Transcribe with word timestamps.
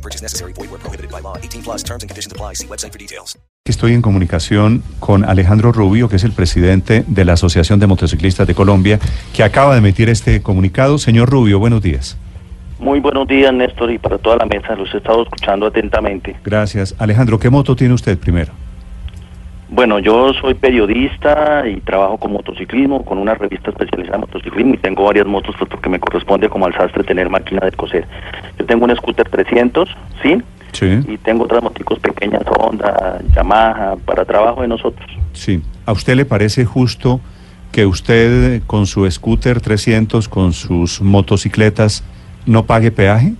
No 0.00 0.02
purchase 0.02 0.22
necessary. 0.22 0.54
Void 0.54 0.70
where 0.70 0.78
prohibited 0.78 1.10
by 1.10 1.20
law. 1.20 1.36
18 1.36 1.62
plus 1.62 1.84
terms 1.84 2.02
and 2.02 2.08
conditions 2.08 2.32
apply. 2.32 2.54
See 2.54 2.66
website 2.66 2.92
for 2.92 2.98
details. 2.98 3.38
Estoy 3.66 3.92
en 3.92 4.00
comunicación 4.00 4.82
con 4.98 5.24
Alejandro 5.24 5.72
Rubio, 5.72 6.08
que 6.08 6.16
es 6.16 6.24
el 6.24 6.32
presidente 6.32 7.04
de 7.06 7.24
la 7.26 7.34
Asociación 7.34 7.78
de 7.78 7.86
Motociclistas 7.86 8.46
de 8.46 8.54
Colombia, 8.54 8.98
que 9.34 9.42
acaba 9.42 9.74
de 9.74 9.80
emitir 9.80 10.08
este 10.08 10.40
comunicado. 10.42 10.96
Señor 10.96 11.28
Rubio, 11.28 11.58
buenos 11.58 11.82
días. 11.82 12.16
Muy 12.78 13.00
buenos 13.00 13.28
días, 13.28 13.52
Néstor, 13.52 13.90
y 13.90 13.98
para 13.98 14.16
toda 14.16 14.38
la 14.38 14.46
mesa. 14.46 14.74
Los 14.74 14.92
he 14.94 14.96
estado 14.96 15.22
escuchando 15.22 15.66
atentamente. 15.66 16.34
Gracias. 16.42 16.94
Alejandro, 16.98 17.38
¿qué 17.38 17.50
moto 17.50 17.76
tiene 17.76 17.92
usted 17.92 18.18
primero? 18.18 18.52
Bueno, 19.72 20.00
yo 20.00 20.32
soy 20.34 20.54
periodista 20.54 21.62
y 21.68 21.76
trabajo 21.80 22.18
con 22.18 22.32
motociclismo, 22.32 23.04
con 23.04 23.18
una 23.18 23.36
revista 23.36 23.70
especializada 23.70 24.16
en 24.16 24.22
motociclismo 24.22 24.74
y 24.74 24.78
tengo 24.78 25.04
varias 25.04 25.26
motos 25.26 25.54
pues, 25.56 25.70
porque 25.70 25.88
me 25.88 26.00
corresponde 26.00 26.48
como 26.48 26.66
al 26.66 26.74
sastre 26.74 27.04
tener 27.04 27.28
máquina 27.30 27.60
de 27.64 27.70
coser. 27.70 28.04
Tengo 28.70 28.84
un 28.84 28.94
scooter 28.94 29.28
300, 29.28 29.88
¿sí? 30.22 30.40
Sí. 30.70 31.00
Y 31.08 31.18
tengo 31.18 31.42
otras 31.42 31.60
moticos 31.60 31.98
pequeñas, 31.98 32.42
Honda, 32.56 33.20
Yamaha, 33.34 33.96
para 34.04 34.24
trabajo 34.24 34.62
de 34.62 34.68
nosotros. 34.68 35.10
Sí. 35.32 35.60
¿A 35.86 35.90
usted 35.90 36.14
le 36.14 36.24
parece 36.24 36.64
justo 36.64 37.20
que 37.72 37.84
usted 37.84 38.62
con 38.68 38.86
su 38.86 39.10
scooter 39.10 39.60
300, 39.60 40.28
con 40.28 40.52
sus 40.52 41.02
motocicletas, 41.02 42.04
no 42.46 42.64
pague 42.64 42.92
peaje? 42.92 43.32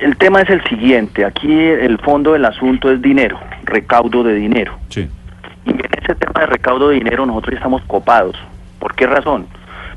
El 0.00 0.16
tema 0.16 0.40
es 0.40 0.50
el 0.50 0.64
siguiente, 0.64 1.24
aquí 1.24 1.52
el 1.52 1.98
fondo 1.98 2.32
del 2.32 2.44
asunto 2.44 2.90
es 2.90 3.00
dinero, 3.00 3.38
recaudo 3.66 4.24
de 4.24 4.34
dinero. 4.34 4.76
Sí. 4.88 5.08
Y 5.64 5.70
en 5.70 5.90
ese 6.02 6.16
tema 6.16 6.40
de 6.40 6.46
recaudo 6.46 6.88
de 6.88 6.96
dinero 6.96 7.24
nosotros 7.24 7.54
estamos 7.54 7.82
copados. 7.82 8.34
¿Por 8.80 8.96
qué 8.96 9.06
razón? 9.06 9.46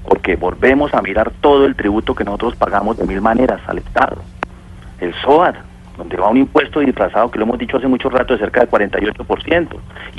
Porque 0.08 0.36
volvemos 0.36 0.94
a 0.94 1.02
mirar 1.02 1.32
todo 1.42 1.66
el 1.66 1.76
tributo 1.76 2.16
que 2.16 2.24
nosotros 2.24 2.56
pagamos 2.56 2.98
de 2.98 3.06
mil 3.06 3.22
maneras 3.22 3.62
al 3.68 3.80
Estado. 3.80 4.18
El 5.00 5.14
SOAD, 5.16 5.56
donde 5.98 6.18
va 6.18 6.30
un 6.30 6.38
impuesto 6.38 6.80
disfrazado 6.80 7.32
que 7.32 7.40
lo 7.40 7.46
hemos 7.46 7.58
dicho 7.58 7.78
hace 7.78 7.88
mucho 7.88 8.10
rato 8.10 8.34
de 8.34 8.40
cerca 8.40 8.62
del 8.62 8.70
48%. 8.70 9.68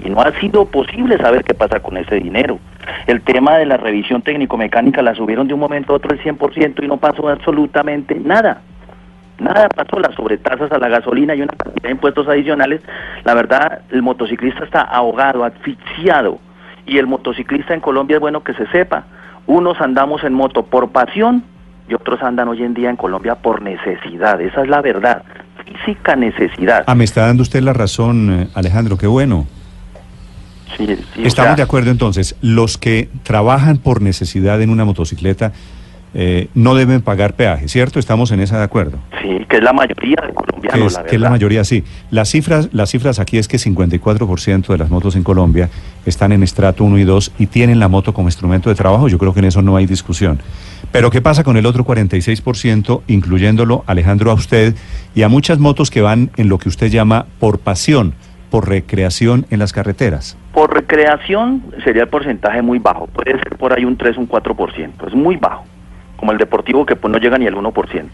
Y 0.05 0.11
no 0.11 0.21
ha 0.21 0.33
sido 0.41 0.65
posible 0.67 1.19
saber 1.19 1.45
qué 1.45 1.55
pasa 1.55 1.81
con 1.81 1.97
ese 1.97 2.17
dinero. 2.17 2.59
El 3.07 3.23
tema 3.23 3.57
de 3.57 3.67
la 3.67 3.77
revisión 3.77 4.23
técnico-mecánica 4.23 5.03
la 5.03 5.15
subieron 5.15 5.49
de 5.49 5.55
un 5.55 5.61
momento 5.61 5.93
a 5.93 5.97
otro 5.97 6.13
el 6.13 6.23
100% 6.23 6.83
y 6.83 6.89
no 6.89 6.97
pasó 6.97 7.29
absolutamente 7.29 8.15
nada. 8.15 8.63
Nada 9.39 9.69
pasó, 9.69 10.01
las 10.01 10.15
sobretasas 10.15 10.73
a 10.73 10.79
la 10.79 10.89
gasolina 10.89 11.35
y 11.35 11.43
una 11.43 11.53
cantidad 11.53 11.83
de 11.83 11.91
impuestos 11.91 12.27
adicionales. 12.27 12.81
La 13.25 13.35
verdad, 13.35 13.83
el 13.91 14.03
motociclista 14.03 14.65
está 14.65 14.81
ahogado, 14.81 15.45
asfixiado. 15.45 16.39
Y 16.87 16.99
el 16.99 17.07
motociclista 17.07 17.75
en 17.75 17.81
Colombia 17.81 18.17
es 18.17 18.21
bueno 18.21 18.43
que 18.43 18.55
se 18.55 18.67
sepa. 18.69 19.05
Unos 19.47 19.81
andamos 19.81 20.25
en 20.25 20.35
moto 20.35 20.65
por 20.65 20.91
pasión 20.91 21.45
y 21.89 21.95
otros 21.95 22.23
andan 22.23 22.49
hoy 22.49 22.63
en 22.63 22.75
día 22.75 22.91
en 22.91 22.97
Colombia 22.97 23.37
por 23.37 23.63
necesidad. 23.63 24.41
Esa 24.41 24.63
es 24.63 24.69
la 24.69 24.83
verdad. 24.83 25.23
Física 25.65 26.17
necesidad. 26.17 26.85
Ah, 26.87 26.95
me 26.95 27.05
está 27.05 27.27
dando 27.27 27.43
usted 27.43 27.61
la 27.61 27.73
razón, 27.73 28.31
eh, 28.31 28.49
Alejandro, 28.55 28.97
qué 28.97 29.07
bueno. 29.07 29.47
Sí, 30.77 30.87
sí, 30.87 31.23
o 31.23 31.27
Estamos 31.27 31.51
sea, 31.51 31.55
de 31.57 31.63
acuerdo 31.63 31.91
entonces, 31.91 32.37
los 32.41 32.77
que 32.77 33.09
trabajan 33.23 33.79
por 33.79 34.03
necesidad 34.03 34.61
en 34.61 34.71
una 34.71 34.85
motocicleta 34.85 35.53
eh, 36.15 36.49
no 36.55 36.75
deben 36.75 37.03
pagar 37.03 37.35
peaje, 37.35 37.69
¿cierto? 37.69 37.99
Estamos 37.99 38.31
en 38.31 38.41
esa 38.41 38.59
de 38.59 38.65
acuerdo. 38.65 38.99
Sí, 39.23 39.45
que 39.49 39.57
es 39.57 39.63
la 39.63 39.73
mayoría 39.73 40.17
de 40.23 40.29
Que 40.29 40.35
colombianos, 40.35 40.93
es, 40.93 40.99
la 40.99 41.05
que 41.05 41.15
es 41.17 41.21
la 41.21 41.31
mayoría, 41.31 41.65
sí. 41.65 41.85
Las 42.11 42.31
cifras, 42.31 42.69
las 42.73 42.91
cifras 42.91 43.19
aquí 43.19 43.39
es 43.39 43.49
que 43.49 43.59
54% 43.59 44.67
de 44.67 44.79
las 44.79 44.91
motos 44.91 45.17
en 45.17 45.23
Colombia 45.23 45.69
están 46.07 46.33
en 46.33 46.43
estrato 46.43 46.85
1 46.85 46.99
y 46.99 47.05
2 47.05 47.33
y 47.39 47.47
tienen 47.47 47.79
la 47.79 47.89
moto 47.89 48.15
como 48.15 48.29
instrumento 48.29 48.71
de 48.71 48.77
trabajo. 48.77 49.09
Yo 49.09 49.19
creo 49.19 49.35
que 49.35 49.41
en 49.41 49.47
eso 49.47 49.63
no 49.63 49.77
hay 49.77 49.87
discusión. 49.87 50.41
Pero 50.93 51.11
¿qué 51.11 51.21
pasa 51.21 51.45
con 51.45 51.57
el 51.57 51.67
otro 51.67 51.85
46%, 51.85 53.03
incluyéndolo, 53.09 53.85
Alejandro, 53.87 54.31
a 54.31 54.35
usted 54.35 54.75
y 55.15 55.23
a 55.23 55.29
muchas 55.29 55.59
motos 55.59 55.91
que 55.91 56.01
van 56.01 56.31
en 56.37 56.49
lo 56.49 56.59
que 56.59 56.69
usted 56.69 56.89
llama 56.89 57.27
por 57.39 57.59
pasión, 57.59 58.15
por 58.51 58.69
recreación 58.69 59.47
en 59.51 59.59
las 59.59 59.73
carreteras? 59.75 60.39
Por 60.55 60.73
recreación 60.73 61.63
sería 61.85 62.05
el 62.05 62.09
porcentaje 62.09 62.63
muy 62.63 62.79
bajo, 62.79 63.07
puede 63.09 63.33
ser 63.33 63.59
por 63.59 63.77
ahí 63.77 63.85
un 63.85 63.99
3, 63.99 64.17
un 64.17 64.27
4%, 64.27 65.07
es 65.07 65.15
muy 65.15 65.37
bajo, 65.37 65.66
como 66.17 66.33
el 66.33 66.39
deportivo 66.39 66.85
que 66.87 66.97
pues 66.97 67.13
no 67.13 67.19
llega 67.19 67.39
ni 67.39 67.47
al 67.47 67.55
1%. 67.55 68.11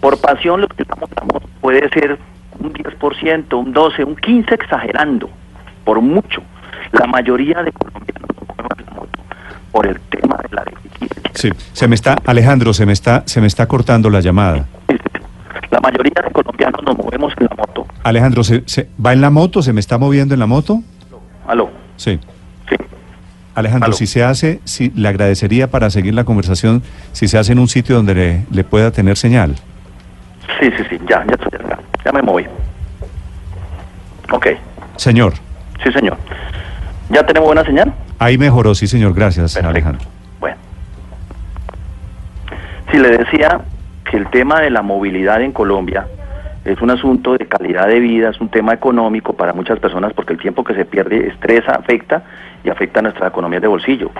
Por 0.00 0.20
pasión 0.20 0.60
lo 0.60 0.68
que 0.68 0.82
estamos 0.82 1.08
hablando 1.16 1.40
puede 1.60 1.88
ser 1.90 2.18
un 2.60 2.72
10%, 2.72 3.54
un 3.58 3.72
12, 3.72 4.04
un 4.04 4.16
15 4.16 4.54
exagerando, 4.54 5.28
por 5.84 6.00
mucho. 6.00 6.42
La 6.92 7.06
mayoría 7.06 7.62
de 7.62 7.72
colombianos 7.72 8.28
no 8.36 8.54
mueven 8.56 8.86
la 8.86 8.92
moto 8.94 9.18
por 9.72 9.86
el 9.86 10.00
tema 10.02 10.36
de 10.48 10.54
la 10.54 10.64
deficiencia. 10.64 11.30
Sí, 11.34 11.50
se 11.72 11.88
me 11.88 11.94
está, 11.94 12.16
Alejandro, 12.26 12.72
se 12.72 12.86
me 12.86 12.92
está, 12.92 13.22
se 13.26 13.40
me 13.40 13.46
está 13.46 13.66
cortando 13.66 14.08
la 14.10 14.20
llamada. 14.20 14.66
La 15.70 15.80
mayoría 15.80 16.22
de 16.24 16.30
colombianos 16.30 16.82
nos 16.84 16.96
movemos 16.96 17.32
en 17.40 17.46
la 17.50 17.56
moto. 17.56 17.86
Alejandro, 18.04 18.44
¿se, 18.44 18.62
se- 18.66 18.88
va 19.04 19.12
en 19.12 19.20
la 19.20 19.30
moto? 19.30 19.62
¿Se 19.62 19.72
me 19.72 19.80
está 19.80 19.98
moviendo 19.98 20.34
en 20.34 20.40
la 20.40 20.46
moto? 20.46 20.80
Aló, 21.48 21.70
Sí. 21.96 22.18
Alejandro, 23.54 23.92
si 23.92 24.06
se 24.06 24.24
hace, 24.24 24.60
si, 24.64 24.90
le 24.90 25.08
agradecería 25.08 25.70
para 25.70 25.90
seguir 25.90 26.14
la 26.14 26.24
conversación 26.24 26.82
si 27.12 27.28
se 27.28 27.38
hace 27.38 27.52
en 27.52 27.58
un 27.58 27.68
sitio 27.68 27.96
donde 27.96 28.14
le, 28.14 28.46
le 28.50 28.64
pueda 28.64 28.90
tener 28.90 29.16
señal. 29.16 29.54
Sí, 30.60 30.70
sí, 30.76 30.84
sí, 30.90 30.98
ya, 31.08 31.24
ya 31.26 31.34
estoy 31.34 31.60
acá. 31.60 31.78
Ya 32.04 32.12
me 32.12 32.22
moví. 32.22 32.46
Ok, 34.30 34.46
Señor, 34.96 35.34
sí, 35.82 35.92
señor. 35.92 36.16
¿Ya 37.10 37.24
tenemos 37.24 37.46
buena 37.46 37.64
señal? 37.64 37.92
ahí 38.18 38.38
mejoró, 38.38 38.74
sí, 38.74 38.86
señor, 38.86 39.12
gracias, 39.12 39.54
Perfecto. 39.54 39.68
Alejandro. 39.68 40.08
Bueno. 40.40 40.56
Si 42.90 42.98
le 42.98 43.10
decía 43.10 43.60
que 44.10 44.16
el 44.16 44.28
tema 44.30 44.60
de 44.60 44.70
la 44.70 44.82
movilidad 44.82 45.42
en 45.42 45.52
Colombia 45.52 46.06
es 46.64 46.80
un 46.80 46.90
asunto 46.90 47.36
de 47.36 47.46
calidad 47.46 47.88
de 47.88 48.00
vida, 48.00 48.30
es 48.30 48.40
un 48.40 48.48
tema 48.48 48.72
económico 48.72 49.34
para 49.34 49.52
muchas 49.52 49.78
personas 49.78 50.12
porque 50.14 50.32
el 50.32 50.38
tiempo 50.38 50.64
que 50.64 50.74
se 50.74 50.84
pierde 50.84 51.28
estresa, 51.28 51.72
afecta 51.72 52.24
y 52.64 52.70
afecta 52.70 53.00
a 53.00 53.02
nuestra 53.02 53.28
economía 53.28 53.60
de 53.60 53.66
bolsillo. 53.66 54.10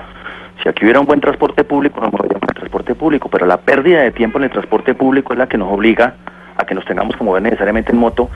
Si 0.62 0.68
aquí 0.68 0.84
hubiera 0.84 1.00
un 1.00 1.06
buen 1.06 1.20
transporte 1.20 1.64
público, 1.64 2.00
nos 2.00 2.12
moveríamos 2.12 2.42
en 2.42 2.48
el 2.50 2.54
transporte 2.54 2.94
público, 2.94 3.28
pero 3.30 3.46
la 3.46 3.56
pérdida 3.56 4.02
de 4.02 4.12
tiempo 4.12 4.38
en 4.38 4.44
el 4.44 4.50
transporte 4.50 4.94
público 4.94 5.32
es 5.32 5.38
la 5.38 5.48
que 5.48 5.58
nos 5.58 5.72
obliga 5.72 6.14
a 6.56 6.64
que 6.64 6.74
nos 6.74 6.84
tengamos 6.84 7.16
que 7.16 7.24
mover 7.24 7.42
necesariamente 7.42 7.92
en 7.92 7.98
moto, 7.98 8.30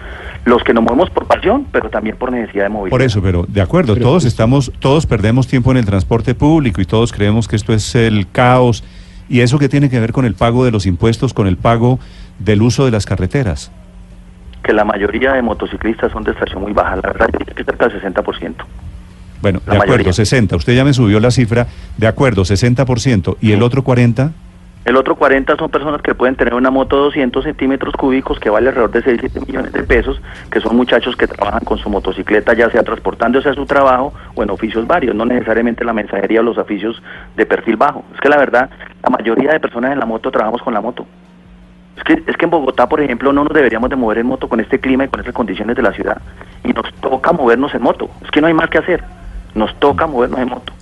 los 0.45 0.65
que 0.65 0.75
nos 0.75 0.83
movemos 0.83 1.11
por 1.11 1.27
pasión, 1.27 1.67
pero 1.71 1.89
también 1.89 2.17
por 2.17 2.33
necesidad 2.33 2.65
de 2.65 2.69
movilidad. 2.71 2.91
Por 2.91 3.03
eso, 3.03 3.23
pero 3.23 3.45
de 3.47 3.61
acuerdo, 3.61 3.95
todos 3.95 4.25
estamos, 4.25 4.73
todos 4.81 5.07
perdemos 5.07 5.47
tiempo 5.47 5.71
en 5.71 5.77
el 5.77 5.85
transporte 5.85 6.35
público 6.35 6.81
y 6.81 6.85
todos 6.85 7.13
creemos 7.13 7.47
que 7.47 7.57
esto 7.57 7.73
es 7.73 7.95
el 7.95 8.27
caos. 8.31 8.83
¿Y 9.29 9.41
eso 9.41 9.59
qué 9.59 9.69
tiene 9.69 9.91
que 9.91 10.01
ver 10.01 10.13
con 10.13 10.25
el 10.25 10.35
pago 10.35 10.65
de 10.65 10.73
los 10.73 10.87
impuestos, 10.87 11.35
con 11.35 11.47
el 11.47 11.59
pago 11.59 12.01
del 12.39 12.63
uso 12.63 12.87
de 12.87 12.91
las 12.91 13.07
carreteras? 13.07 13.71
Que 14.69 14.75
la 14.75 14.85
mayoría 14.85 15.33
de 15.33 15.41
motociclistas 15.41 16.13
son 16.13 16.25
de 16.25 16.33
estación 16.33 16.61
muy 16.61 16.75
baja, 16.75 16.97
la 16.97 17.01
verdad, 17.01 17.31
diría 17.33 17.55
que 17.55 17.65
cerca 17.65 17.89
del 17.89 18.03
60%. 18.03 18.55
Bueno, 19.41 19.63
La 19.65 19.73
de 19.73 19.77
acuerdo, 19.79 19.93
mayoría. 19.95 20.13
60. 20.13 20.57
Usted 20.57 20.75
ya 20.75 20.85
me 20.85 20.93
subió 20.93 21.19
la 21.21 21.31
cifra. 21.31 21.67
De 21.97 22.07
acuerdo, 22.07 22.43
60%. 22.43 23.39
¿Y 23.41 23.53
el 23.53 23.63
otro 23.63 23.83
40%? 23.83 24.31
El 24.85 24.97
otro 24.97 25.17
40 25.17 25.57
son 25.57 25.71
personas 25.71 26.03
que 26.03 26.15
pueden 26.15 26.37
tener 26.37 26.53
una 26.53 26.71
moto 26.71 26.97
de 26.97 27.03
200 27.05 27.45
centímetros 27.45 27.95
cúbicos 27.95 28.39
que 28.39 28.51
vale 28.51 28.69
alrededor 28.69 28.91
de 28.91 29.03
6, 29.03 29.17
7 29.21 29.41
millones 29.47 29.73
de 29.73 29.85
pesos, 29.85 30.21
que 30.51 30.61
son 30.61 30.77
muchachos 30.77 31.17
que 31.17 31.27
trabajan 31.27 31.65
con 31.65 31.79
su 31.79 31.89
motocicleta, 31.89 32.53
ya 32.53 32.69
sea 32.69 32.83
transportándose 32.83 33.49
a 33.49 33.55
su 33.55 33.65
trabajo 33.65 34.13
o 34.35 34.43
en 34.43 34.51
oficios 34.51 34.87
varios, 34.87 35.17
no 35.17 35.25
necesariamente 35.25 35.83
la 35.83 35.95
mensajería 35.95 36.41
o 36.41 36.43
los 36.43 36.59
oficios 36.59 37.03
de 37.39 37.47
perfil 37.47 37.77
bajo. 37.77 38.05
Es 38.15 38.21
que 38.21 38.29
la 38.29 38.37
verdad, 38.37 38.69
la 39.03 39.09
mayoría 39.09 39.53
de 39.53 39.61
personas 39.61 39.93
en 39.93 39.99
la 39.99 40.05
moto 40.05 40.31
trabajamos 40.31 40.61
con 40.61 40.75
la 40.75 40.83
moto. 40.83 41.07
Es 41.99 42.05
que, 42.05 42.23
es 42.31 42.37
que 42.37 42.45
en 42.45 42.51
Bogotá, 42.51 42.89
por 42.89 43.01
ejemplo, 43.01 43.33
no 43.33 43.45
nos 43.45 43.53
deberíamos 43.53 43.91
de 43.91 43.97
mover 43.97 44.19
en 44.19 44.27
moto 44.27 44.49
con 44.49 44.61
este 44.61 44.79
clima 44.79 45.05
y 45.05 45.09
con 45.09 45.21
estas 45.21 45.35
condiciones 45.35 45.77
de 45.77 45.83
la 45.83 45.93
ciudad. 45.93 46.19
Y 46.65 46.73
nos 46.73 46.93
toca 47.01 47.33
movernos 47.33 47.75
en 47.75 47.83
moto. 47.83 48.09
Es 48.25 48.31
que 48.31 48.41
no 48.41 48.47
hay 48.47 48.55
más 48.55 48.71
que 48.71 48.79
hacer. 48.79 49.03
Nos 49.55 49.75
toca 49.81 50.07
movernos 50.07 50.39
en 50.41 50.49
moto. 50.49 50.73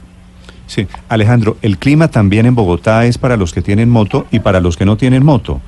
Sí, 0.67 0.87
Alejandro, 1.09 1.57
el 1.63 1.79
clima 1.79 2.09
también 2.09 2.45
en 2.47 2.55
Bogotá 2.55 3.05
es 3.07 3.19
para 3.19 3.37
los 3.37 3.53
que 3.53 3.63
tienen 3.63 3.89
moto 3.89 4.27
y 4.31 4.41
para 4.41 4.61
los 4.61 4.77
que 4.77 4.85
no 4.85 4.97
tienen 4.97 5.25
moto. 5.25 5.61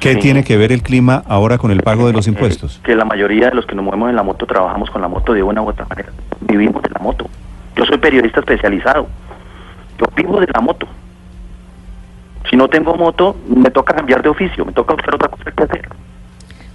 ¿Qué 0.00 0.14
Sí. 0.14 0.18
tiene 0.20 0.42
que 0.44 0.56
ver 0.56 0.72
el 0.72 0.82
clima 0.82 1.22
ahora 1.28 1.58
con 1.58 1.70
el 1.70 1.82
pago 1.82 2.06
de 2.06 2.14
los 2.14 2.26
impuestos? 2.26 2.80
que 2.82 2.96
la 2.96 3.04
mayoría 3.04 3.50
de 3.50 3.54
los 3.54 3.66
que 3.66 3.74
nos 3.74 3.84
movemos 3.84 4.08
en 4.08 4.16
la 4.16 4.22
moto 4.22 4.46
trabajamos 4.46 4.90
con 4.90 5.02
la 5.02 5.08
moto 5.08 5.34
de 5.34 5.42
una 5.42 5.60
u 5.62 5.68
otra 5.68 5.84
manera. 5.88 6.08
Vivimos 6.40 6.82
de 6.82 6.88
la 6.88 7.00
moto. 7.00 7.26
Yo 7.76 7.84
soy 7.84 7.98
periodista 7.98 8.40
especializado. 8.40 9.06
Yo 9.98 10.06
vivo 10.16 10.40
de 10.40 10.46
la 10.52 10.60
moto. 10.62 10.88
Si 12.48 12.56
no 12.56 12.68
tengo 12.68 12.96
moto, 12.96 13.36
me 13.48 13.70
toca 13.70 13.94
cambiar 13.94 14.22
de 14.22 14.28
oficio, 14.28 14.64
me 14.64 14.72
toca 14.72 14.94
buscar 14.94 15.14
otra 15.14 15.28
cosa 15.28 15.44
que 15.50 15.62
hacer. 15.64 15.88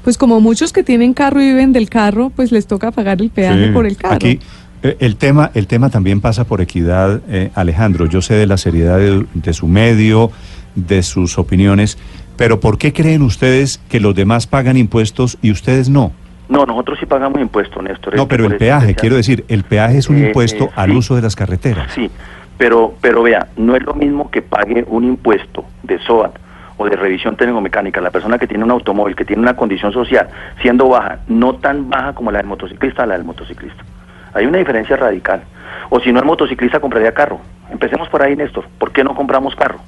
pues 0.04 0.18
como 0.18 0.40
muchos 0.40 0.72
que 0.72 0.84
tienen 0.84 1.14
carro 1.14 1.42
y 1.42 1.46
viven 1.48 1.74
del 1.74 1.90
carro, 1.90 2.30
pues 2.30 2.52
les 2.52 2.68
toca 2.68 2.92
pagar 2.92 3.22
el 3.22 3.30
peaje 3.32 3.68
Sí, 3.68 3.72
por 3.74 3.86
el 3.86 3.98
carro. 3.98 4.16
Aquí 4.16 4.40
eh, 4.84 4.98
el 5.00 5.16
tema, 5.16 5.50
el 5.56 5.66
tema 5.68 5.90
también 5.90 6.22
pasa 6.22 6.44
por 6.46 6.62
equidad, 6.62 7.22
eh, 7.28 7.50
Alejandro. 7.56 8.06
Yo 8.06 8.22
sé 8.22 8.36
de 8.36 8.46
la 8.46 8.58
seriedad 8.58 9.00
de, 9.00 9.26
de 9.34 9.54
su 9.54 9.68
medio, 9.68 10.32
de 10.76 11.02
sus 11.02 11.40
opiniones, 11.40 11.98
pero 12.38 12.60
¿por 12.60 12.78
qué 12.78 12.94
creen 12.94 13.24
ustedes 13.24 13.80
que 13.90 14.00
los 14.00 14.14
demás 14.14 14.46
pagan 14.46 14.78
impuestos 14.78 15.38
y 15.42 15.50
ustedes 15.52 15.90
no? 15.90 16.12
No, 16.50 16.64
nosotros 16.68 17.00
sí 17.00 17.08
pagamos 17.08 17.42
impuestos, 17.42 17.82
Néstor. 17.84 18.16
No, 18.16 18.24
Este, 18.24 18.30
pero 18.36 18.46
el 18.46 18.52
eso 18.52 18.60
peaje, 18.60 18.94
quiero 18.94 19.16
decir, 19.16 19.44
el 19.48 19.64
peaje 19.64 19.98
es 19.98 20.10
un 20.10 20.18
Eh, 20.18 20.28
impuesto 20.28 20.66
eh, 20.66 20.72
al 20.76 20.92
uso 20.92 21.16
de 21.16 21.24
las 21.24 21.36
carreteras. 21.36 21.92
Sí, 21.96 22.12
pero, 22.58 22.94
pero 23.02 23.24
vea, 23.24 23.48
no 23.58 23.76
es 23.76 23.84
lo 23.84 23.94
mismo 23.94 24.32
que 24.32 24.42
pague 24.42 24.86
un 24.88 25.04
impuesto 25.04 25.66
de 25.84 26.00
SOAT 26.00 26.38
o 26.78 26.86
de 26.86 26.96
revisión 26.96 27.36
técnico-mecánica, 27.36 28.02
la 28.02 28.12
persona 28.12 28.38
que 28.38 28.48
tiene 28.48 28.64
un 28.64 28.72
automóvil, 28.72 29.16
que 29.16 29.26
tiene 29.26 29.42
una 29.42 29.56
condición 29.56 29.92
social, 29.94 30.28
siendo 30.62 30.90
baja, 30.90 31.20
no 31.28 31.56
tan 31.56 31.90
baja 31.90 32.14
como 32.14 32.32
la 32.32 32.40
del 32.40 32.48
motociclista, 32.48 33.06
la 33.06 33.16
del 33.16 33.24
motociclista. 33.24 33.84
Hay 34.34 34.46
una 34.46 34.58
diferencia 34.58 34.98
radical. 34.98 35.44
O 35.90 36.00
si 36.00 36.12
no 36.12 36.20
el 36.20 36.26
motociclista 36.26 36.80
compraría 36.80 37.14
carro. 37.14 37.40
Empecemos 37.72 38.10
por 38.10 38.22
ahí, 38.22 38.36
Néstor. 38.36 38.66
¿Por 38.78 38.92
qué 38.92 39.04
no 39.04 39.16
compramos 39.16 39.56
carro? 39.56 39.80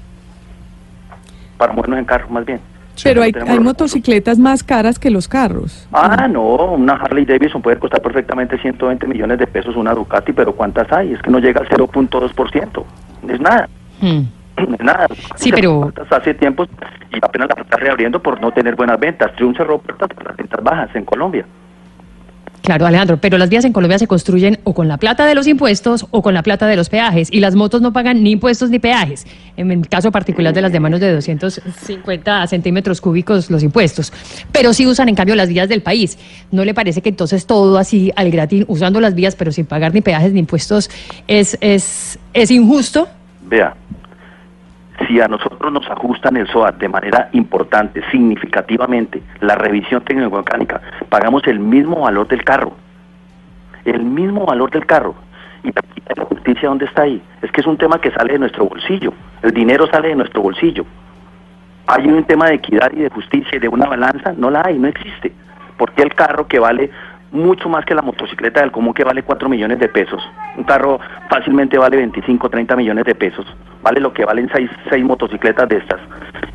Para 1.57 1.73
movernos 1.73 1.99
en 1.99 2.05
carro, 2.05 2.29
más 2.29 2.45
bien. 2.45 2.61
Pero 3.03 3.21
hay, 3.21 3.31
hay 3.47 3.59
motocicletas 3.59 4.37
más 4.39 4.63
caras 4.63 4.99
que 4.99 5.09
los 5.09 5.27
carros. 5.27 5.87
Ah, 5.93 6.27
no, 6.27 6.41
una 6.73 6.93
Harley 6.93 7.25
Davidson 7.25 7.61
puede 7.61 7.77
costar 7.77 8.01
perfectamente 8.01 8.57
120 8.57 9.07
millones 9.07 9.39
de 9.39 9.47
pesos 9.47 9.75
una 9.75 9.93
Ducati, 9.93 10.33
pero 10.33 10.53
¿cuántas 10.53 10.91
hay? 10.91 11.13
Es 11.13 11.21
que 11.21 11.29
no 11.31 11.39
llega 11.39 11.61
al 11.61 11.67
0.2%. 11.69 12.83
Es 13.29 13.39
nada, 13.41 13.67
Hmm. 13.99 14.21
es 14.73 14.79
nada. 14.79 15.07
Sí, 15.35 15.51
pero- 15.51 15.91
Hace 16.09 16.33
tiempo 16.35 16.65
y 16.65 17.17
apenas 17.21 17.49
la 17.55 17.61
está 17.63 17.77
reabriendo 17.77 18.21
por 18.21 18.39
no 18.41 18.51
tener 18.51 18.75
buenas 18.75 18.99
ventas. 18.99 19.33
Triumph 19.35 19.57
cerró 19.57 19.79
puertas 19.79 20.09
por 20.09 20.25
las 20.25 20.35
ventas 20.37 20.63
bajas 20.63 20.89
en 20.95 21.05
Colombia. 21.05 21.45
Claro, 22.67 22.85
Alejandro, 22.85 23.15
pero 23.15 23.37
las 23.37 23.47
vías 23.47 23.63
en 23.63 23.71
Colombia 23.71 23.97
se 23.97 24.07
construyen 24.07 24.59
o 24.65 24.73
con 24.73 24.89
la 24.89 24.97
plata 24.97 25.25
de 25.25 25.33
los 25.35 25.47
impuestos 25.47 26.05
o 26.11 26.21
con 26.21 26.33
la 26.33 26.43
plata 26.43 26.67
de 26.67 26.75
los 26.75 26.89
peajes 26.89 27.29
y 27.31 27.39
las 27.39 27.55
motos 27.55 27.81
no 27.81 27.93
pagan 27.93 28.21
ni 28.21 28.31
impuestos 28.31 28.69
ni 28.69 28.77
peajes. 28.77 29.25
En 29.55 29.71
el 29.71 29.87
caso 29.87 30.11
particular 30.11 30.53
de 30.53 30.61
las 30.61 30.73
de 30.73 30.81
menos 30.81 30.99
de 30.99 31.13
250 31.13 32.45
centímetros 32.47 32.99
cúbicos 32.99 33.49
los 33.49 33.63
impuestos, 33.63 34.11
pero 34.51 34.73
sí 34.73 34.85
usan 34.85 35.07
en 35.07 35.15
cambio 35.15 35.33
las 35.35 35.47
vías 35.47 35.69
del 35.69 35.81
país. 35.81 36.19
¿No 36.51 36.65
le 36.65 36.73
parece 36.73 37.01
que 37.01 37.07
entonces 37.07 37.45
todo 37.45 37.77
así 37.77 38.11
al 38.17 38.31
gratín, 38.31 38.65
usando 38.67 38.99
las 38.99 39.15
vías 39.15 39.37
pero 39.37 39.53
sin 39.53 39.65
pagar 39.65 39.93
ni 39.93 40.01
peajes 40.01 40.33
ni 40.33 40.39
impuestos, 40.39 40.89
es, 41.25 41.57
es, 41.61 42.19
es 42.33 42.51
injusto? 42.51 43.07
Vea, 43.43 43.77
si 45.05 45.21
a 45.21 45.27
nosotros 45.27 45.71
nos 45.71 45.89
ajustan 45.89 46.37
el 46.37 46.47
SOAT 46.47 46.77
de 46.77 46.89
manera 46.89 47.29
importante, 47.33 48.01
significativamente, 48.09 49.21
la 49.41 49.55
revisión 49.55 50.03
técnico-mecánica, 50.03 50.81
pagamos 51.09 51.45
el 51.47 51.59
mismo 51.59 52.01
valor 52.01 52.27
del 52.27 52.43
carro. 52.43 52.73
El 53.85 54.03
mismo 54.03 54.45
valor 54.45 54.71
del 54.71 54.85
carro. 54.85 55.15
¿Y 55.63 55.71
la 56.15 56.25
justicia 56.25 56.69
dónde 56.69 56.85
está 56.85 57.03
ahí? 57.03 57.21
Es 57.41 57.51
que 57.51 57.61
es 57.61 57.67
un 57.67 57.77
tema 57.77 57.99
que 58.01 58.11
sale 58.11 58.33
de 58.33 58.39
nuestro 58.39 58.65
bolsillo. 58.65 59.13
El 59.41 59.51
dinero 59.51 59.87
sale 59.87 60.09
de 60.09 60.15
nuestro 60.15 60.41
bolsillo. 60.41 60.85
¿Hay 61.87 62.07
un 62.07 62.23
tema 62.23 62.47
de 62.47 62.55
equidad 62.55 62.91
y 62.91 63.01
de 63.01 63.09
justicia 63.09 63.55
y 63.55 63.59
de 63.59 63.67
una 63.67 63.87
balanza? 63.87 64.33
No 64.35 64.49
la 64.49 64.63
hay, 64.65 64.77
no 64.77 64.87
existe. 64.87 65.31
¿Por 65.77 65.91
qué 65.91 66.01
el 66.01 66.15
carro 66.15 66.47
que 66.47 66.59
vale 66.59 66.89
mucho 67.31 67.67
más 67.69 67.83
que 67.85 67.93
la 67.93 68.01
motocicleta 68.01 68.61
del 68.61 68.71
común 68.71 68.93
que 68.93 69.03
vale 69.03 69.23
4 69.23 69.49
millones 69.49 69.79
de 69.79 69.87
pesos? 69.89 70.21
Un 70.57 70.63
carro 70.63 70.99
fácilmente 71.29 71.77
vale 71.77 71.97
25, 71.97 72.49
30 72.49 72.75
millones 72.75 73.05
de 73.05 73.15
pesos. 73.15 73.45
Vale 73.83 73.99
lo 73.99 74.11
que 74.13 74.25
valen 74.25 74.49
6, 74.51 74.69
seis 74.89 75.03
motocicletas 75.05 75.69
de 75.69 75.77
estas. 75.77 75.99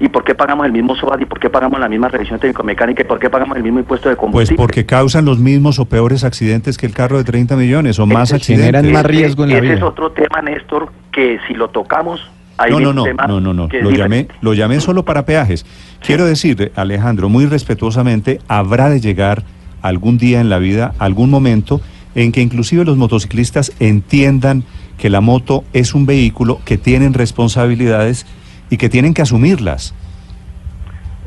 ¿Y 0.01 0.09
por 0.09 0.25
qué 0.25 0.35
pagamos 0.35 0.67
el 0.67 0.73
mismo 0.73 0.97
SOAT 0.97 1.21
y 1.23 1.25
por 1.25 1.39
qué 1.39 1.49
pagamos 1.51 1.79
la 1.79 1.89
misma 1.89 2.09
revisión 2.09 2.39
técnico-mecánica 2.41 3.03
y 3.03 3.05
por 3.07 3.19
qué 3.19 3.31
pagamos 3.31 3.57
el 3.57 3.63
mismo 3.63 3.79
impuesto 3.79 4.09
de 4.09 4.17
Pues 4.17 4.21
combustible? 4.21 4.57
porque 4.63 4.85
causan 4.87 5.25
los 5.25 5.39
mismos 5.39 5.79
o 5.79 5.85
peores 5.85 6.25
accidentes 6.25 6.77
que 6.79 6.87
el 6.87 6.95
carro 6.95 7.19
de 7.19 7.25
30 7.25 7.57
millones 7.57 7.99
o 7.99 8.07
más 8.07 8.31
Ese- 8.31 8.37
accidentes. 8.37 8.67
generan 8.67 8.93
más 8.93 9.05
Ese- 9.05 9.09
riesgo 9.13 9.45
en 9.45 9.51
la 9.51 9.57
ese 9.57 9.63
vida. 9.67 9.75
es 9.75 9.83
otro 9.83 10.11
tema, 10.13 10.43
Néstor, 10.43 10.91
que 11.13 11.39
si 11.47 11.55
lo 11.55 11.69
tocamos... 11.69 12.21
ahí 12.59 12.71
No, 12.73 12.81
no, 12.81 12.91
un 12.91 12.97
no, 12.97 13.03
tema 13.05 13.27
no, 13.27 13.41
no, 13.41 13.55
no. 13.55 13.69
Lo 13.71 13.91
llamé, 13.93 14.27
lo 14.41 14.53
llamé 14.55 14.81
solo 14.81 15.05
para 15.05 15.25
peajes. 15.25 15.65
Quiero 16.01 16.25
decir, 16.27 16.73
Alejandro, 16.77 17.29
muy 17.29 17.47
respetuosamente, 17.47 18.41
habrá 18.49 18.91
de 18.91 19.01
llegar 19.01 19.43
algún 19.83 20.19
día 20.19 20.41
en 20.41 20.49
la 20.49 20.59
vida, 20.59 20.95
algún 20.99 21.31
momento, 21.31 21.81
en 22.15 22.33
que 22.33 22.41
inclusive 22.41 22.85
los 22.85 22.97
motociclistas 22.97 23.73
entiendan 23.81 24.65
que 24.99 25.11
la 25.11 25.21
moto 25.21 25.65
es 25.73 25.95
un 25.95 26.07
vehículo 26.07 26.61
que 26.65 26.79
tienen 26.79 27.15
responsabilidades 27.15 28.27
y 28.71 28.77
que 28.77 28.89
tienen 28.89 29.15
que 29.15 29.23
asumirlas. 29.23 29.95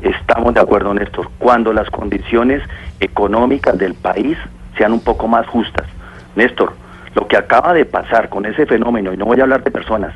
Estamos 0.02 0.54
de 0.54 0.60
acuerdo, 0.60 0.94
Néstor. 0.94 1.30
Cuando 1.38 1.72
las 1.72 1.90
condiciones 1.90 2.62
económicas 3.00 3.78
del 3.78 3.94
país 3.94 4.36
sean 4.76 4.92
un 4.92 5.00
poco 5.00 5.28
más 5.28 5.46
justas. 5.46 5.86
Néstor, 6.34 6.74
lo 7.14 7.26
que 7.26 7.36
acaba 7.36 7.72
de 7.72 7.84
pasar 7.84 8.28
con 8.28 8.46
ese 8.46 8.66
fenómeno, 8.66 9.12
y 9.12 9.16
no 9.16 9.24
voy 9.24 9.40
a 9.40 9.44
hablar 9.44 9.64
de 9.64 9.70
personas, 9.70 10.14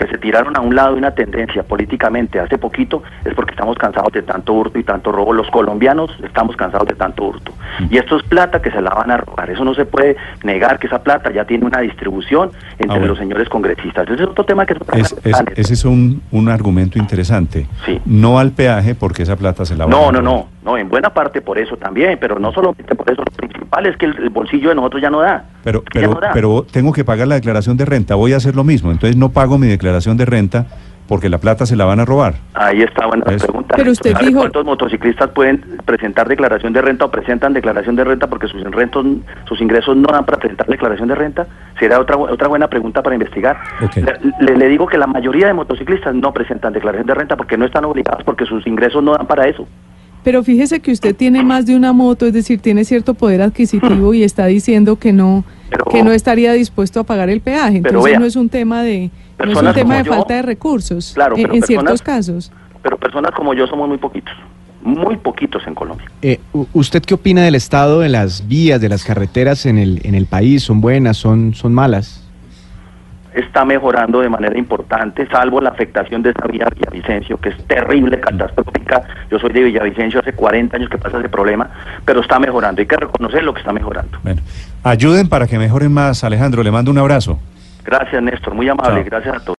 que 0.00 0.06
se 0.06 0.16
tiraron 0.16 0.56
a 0.56 0.60
un 0.60 0.74
lado 0.74 0.92
de 0.92 0.98
una 0.98 1.10
tendencia 1.10 1.62
políticamente 1.62 2.40
hace 2.40 2.56
poquito, 2.56 3.02
es 3.22 3.34
porque 3.34 3.50
estamos 3.52 3.76
cansados 3.76 4.10
de 4.14 4.22
tanto 4.22 4.54
hurto 4.54 4.78
y 4.78 4.82
tanto 4.82 5.12
robo. 5.12 5.34
Los 5.34 5.48
colombianos 5.50 6.10
estamos 6.24 6.56
cansados 6.56 6.88
de 6.88 6.94
tanto 6.94 7.24
hurto. 7.24 7.52
Y 7.90 7.98
esto 7.98 8.16
es 8.16 8.22
plata 8.22 8.62
que 8.62 8.70
se 8.70 8.80
la 8.80 8.90
van 8.90 9.10
a 9.10 9.18
robar. 9.18 9.50
Eso 9.50 9.62
no 9.62 9.74
se 9.74 9.84
puede 9.84 10.16
negar 10.42 10.78
que 10.78 10.86
esa 10.86 11.02
plata 11.02 11.30
ya 11.32 11.44
tiene 11.44 11.66
una 11.66 11.80
distribución 11.80 12.50
entre 12.78 12.86
Ah, 12.88 12.98
bueno. 12.98 13.06
los 13.08 13.18
señores 13.18 13.48
congresistas. 13.50 14.08
Ese 14.08 14.22
es 14.22 14.28
otro 14.30 14.44
tema 14.44 14.64
que 14.64 14.74
Es, 14.94 15.14
es- 15.22 15.42
ese 15.56 15.74
es 15.74 15.84
un, 15.84 16.22
un 16.32 16.48
argumento 16.48 16.98
interesante. 16.98 17.66
Sí. 17.84 18.00
No 18.06 18.38
al 18.38 18.52
peaje 18.52 18.94
porque 18.94 19.22
esa 19.24 19.36
plata 19.36 19.66
se 19.66 19.76
la 19.76 19.84
van 19.84 19.90
No, 19.90 20.08
a 20.08 20.12
no, 20.12 20.20
robar. 20.20 20.24
no, 20.24 20.46
no, 20.64 20.76
en 20.76 20.88
buena 20.88 21.10
parte 21.10 21.40
por 21.40 21.58
eso 21.58 21.76
también, 21.76 22.18
pero 22.20 22.38
no 22.38 22.52
solamente 22.52 22.94
por 22.94 23.10
eso, 23.10 23.22
lo 23.22 23.32
principal 23.36 23.86
es 23.86 23.96
que 23.96 24.06
el, 24.06 24.16
el 24.18 24.30
bolsillo 24.30 24.68
de 24.70 24.74
nosotros 24.74 25.00
ya 25.02 25.10
no 25.10 25.20
da. 25.20 25.44
Pero, 25.64 25.82
pero, 25.92 26.14
no 26.14 26.20
da. 26.20 26.30
pero 26.32 26.66
tengo 26.70 26.92
que 26.92 27.04
pagar 27.04 27.28
la 27.28 27.36
declaración 27.36 27.76
de 27.76 27.84
renta, 27.86 28.14
voy 28.14 28.32
a 28.32 28.36
hacer 28.36 28.54
lo 28.56 28.64
mismo. 28.64 28.90
Entonces 28.90 29.16
no 29.16 29.30
pago 29.30 29.58
mi 29.58 29.68
declaración 29.68 30.16
de 30.16 30.26
renta 30.26 30.66
porque 31.08 31.28
la 31.28 31.38
plata 31.38 31.66
se 31.66 31.74
la 31.74 31.84
van 31.86 31.98
a 31.98 32.04
robar. 32.04 32.34
Ahí 32.54 32.82
está 32.82 33.04
buena 33.06 33.24
la 33.26 33.36
pregunta. 33.36 33.74
Pero 33.76 33.90
usted 33.90 34.12
¿Sabe 34.12 34.26
dijo- 34.26 34.38
¿Cuántos 34.38 34.64
motociclistas 34.64 35.28
pueden 35.30 35.58
presentar 35.84 36.28
declaración 36.28 36.72
de 36.72 36.80
renta 36.82 37.06
o 37.06 37.10
presentan 37.10 37.52
declaración 37.52 37.96
de 37.96 38.04
renta 38.04 38.28
porque 38.28 38.46
sus, 38.46 38.62
rentos, 38.62 39.04
sus 39.48 39.60
ingresos 39.60 39.96
no 39.96 40.06
dan 40.12 40.24
para 40.24 40.38
presentar 40.38 40.68
declaración 40.68 41.08
de 41.08 41.16
renta? 41.16 41.46
Será 41.80 41.98
otra, 41.98 42.16
otra 42.16 42.46
buena 42.46 42.68
pregunta 42.68 43.02
para 43.02 43.16
investigar. 43.16 43.58
Le 44.40 44.68
digo 44.68 44.86
que 44.86 44.98
la 44.98 45.08
mayoría 45.08 45.48
de 45.48 45.54
motociclistas 45.54 46.14
no 46.14 46.32
presentan 46.32 46.72
declaración 46.74 47.08
de 47.08 47.14
renta 47.14 47.36
porque 47.36 47.56
no 47.56 47.64
están 47.64 47.84
obligados 47.86 48.22
porque 48.22 48.44
sus 48.46 48.64
ingresos 48.68 49.02
no 49.02 49.12
dan 49.16 49.26
para 49.26 49.48
eso. 49.48 49.66
Pero 50.22 50.42
fíjese 50.44 50.80
que 50.80 50.92
usted 50.92 51.16
tiene 51.16 51.42
más 51.42 51.64
de 51.66 51.74
una 51.76 51.92
moto, 51.92 52.26
es 52.26 52.32
decir, 52.32 52.60
tiene 52.60 52.84
cierto 52.84 53.14
poder 53.14 53.40
adquisitivo 53.42 54.12
y 54.14 54.22
está 54.22 54.46
diciendo 54.46 54.96
que 54.96 55.12
no 55.12 55.44
Pero- 55.70 55.84
que 55.86 56.02
no 56.02 56.12
estaría 56.12 56.52
dispuesto 56.52 57.00
a 57.00 57.04
pagar 57.04 57.30
el 57.30 57.40
peaje. 57.40 57.80
Pero 57.82 57.88
Entonces 57.98 58.10
vea, 58.12 58.20
no 58.20 58.26
es 58.26 58.36
un 58.36 58.48
tema 58.48 58.82
de 58.82 59.10
no 59.38 59.52
es 59.52 59.56
un 59.62 59.72
tema 59.72 59.96
de 59.98 60.04
yo- 60.04 60.12
falta 60.12 60.34
de 60.34 60.42
recursos 60.42 61.12
Claro, 61.14 61.36
en, 61.36 61.42
pero 61.42 61.54
en 61.54 61.60
personas- 61.60 61.82
ciertos 61.84 62.02
casos. 62.02 62.52
Pero 62.82 62.98
personas 62.98 63.30
como 63.32 63.54
yo 63.54 63.66
somos 63.66 63.88
muy 63.88 63.98
poquitos, 63.98 64.34
muy 64.82 65.16
poquitos 65.16 65.62
en 65.66 65.74
Colombia. 65.74 66.06
Eh, 66.22 66.38
¿Usted 66.74 67.02
qué 67.02 67.14
opina 67.14 67.42
del 67.42 67.54
estado 67.54 68.00
de 68.00 68.08
las 68.10 68.46
vías, 68.48 68.80
de 68.80 68.88
las 68.88 69.04
carreteras 69.04 69.64
en 69.66 69.78
el, 69.78 70.00
en 70.04 70.14
el 70.14 70.26
país? 70.26 70.62
¿Son 70.62 70.80
buenas, 70.80 71.16
son, 71.16 71.54
son 71.54 71.72
malas? 71.74 72.22
Está 73.34 73.64
mejorando 73.64 74.20
de 74.20 74.28
manera 74.28 74.58
importante, 74.58 75.26
salvo 75.28 75.60
la 75.60 75.70
afectación 75.70 76.22
de 76.22 76.30
esta 76.30 76.46
vía 76.46 76.66
Villavicencio, 76.74 77.36
que 77.38 77.50
es 77.50 77.64
terrible, 77.66 78.20
catastrófica. 78.20 79.02
Yo 79.30 79.38
soy 79.38 79.52
de 79.52 79.62
Villavicencio, 79.64 80.20
hace 80.20 80.32
40 80.32 80.76
años 80.76 80.90
que 80.90 80.98
pasa 80.98 81.18
ese 81.18 81.28
problema, 81.28 81.70
pero 82.04 82.20
está 82.20 82.38
mejorando. 82.38 82.80
Hay 82.80 82.86
que 82.86 82.96
reconocer 82.96 83.42
lo 83.42 83.52
que 83.52 83.60
está 83.60 83.72
mejorando. 83.72 84.18
Bueno, 84.22 84.42
ayuden 84.82 85.28
para 85.28 85.46
que 85.46 85.58
mejoren 85.58 85.92
más. 85.92 86.24
Alejandro, 86.24 86.62
le 86.62 86.70
mando 86.70 86.90
un 86.90 86.98
abrazo. 86.98 87.38
Gracias, 87.84 88.22
Néstor. 88.22 88.54
Muy 88.54 88.68
amable. 88.68 89.02
Chao. 89.02 89.10
Gracias 89.10 89.36
a 89.36 89.40
todos. 89.40 89.56